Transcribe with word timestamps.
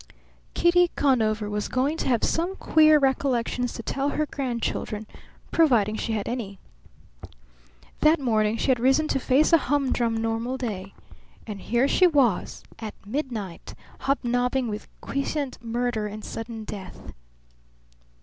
Kitty 0.55 0.89
Conover 0.95 1.47
was 1.47 1.67
going 1.67 1.95
to 1.97 2.07
have 2.07 2.23
some 2.23 2.55
queer 2.55 2.97
recollections 2.97 3.71
to 3.73 3.83
tell 3.83 4.09
her 4.09 4.25
grandchildren, 4.25 5.05
providing 5.51 5.95
she 5.95 6.13
had 6.13 6.27
any. 6.27 6.57
That 7.99 8.19
morning 8.19 8.57
she 8.57 8.69
had 8.71 8.79
risen 8.79 9.07
to 9.09 9.19
face 9.19 9.53
a 9.53 9.59
humdrum 9.59 10.17
normal 10.17 10.57
day. 10.57 10.95
And 11.45 11.61
here 11.61 11.87
she 11.87 12.07
was, 12.07 12.63
at 12.79 12.95
midnight, 13.05 13.75
hobnobbing 13.99 14.69
with 14.69 14.87
quiescent 15.01 15.61
murder 15.63 16.07
and 16.07 16.25
sudden 16.25 16.63
death! 16.63 17.13